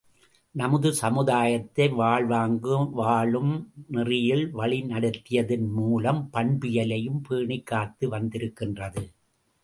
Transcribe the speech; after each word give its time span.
நமது 0.51 0.93
சமுதாயத்தை 0.93 1.89
வாழ்வாங்கு 1.89 2.89
வாழும் 2.91 3.71
நெறியில் 3.87 4.55
வழிநடத்தியதன் 4.55 5.67
மூலம் 5.67 6.29
பண்பியலையும் 6.33 7.19
பேணிக் 7.27 7.65
காத்து 7.65 8.09
வந்திருக்கின்றது. 8.09 9.11